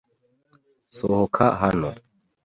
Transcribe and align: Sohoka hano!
Sohoka 0.97 1.45
hano! 1.61 1.89